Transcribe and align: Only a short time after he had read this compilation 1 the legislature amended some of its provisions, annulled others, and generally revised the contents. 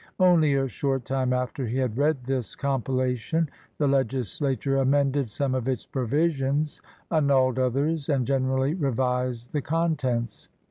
Only 0.19 0.55
a 0.55 0.67
short 0.67 1.05
time 1.05 1.31
after 1.31 1.67
he 1.67 1.77
had 1.77 1.95
read 1.95 2.23
this 2.23 2.55
compilation 2.55 3.47
1 3.77 3.91
the 3.91 3.97
legislature 3.97 4.77
amended 4.77 5.29
some 5.29 5.53
of 5.53 5.67
its 5.67 5.85
provisions, 5.85 6.81
annulled 7.11 7.59
others, 7.59 8.09
and 8.09 8.25
generally 8.25 8.73
revised 8.73 9.53
the 9.53 9.61
contents. 9.61 10.49